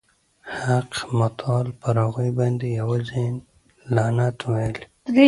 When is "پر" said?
1.79-1.95